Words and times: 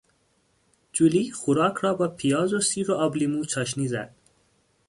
جولی 0.93 1.31
خوراک 1.31 1.73
را 1.77 1.93
با 1.93 2.07
پیاز 2.07 2.53
و 2.53 2.59
سیر 2.61 2.91
و 2.91 2.95
آبلیمو 2.95 3.43
چاشنی 3.45 3.87
زد. 3.87 4.15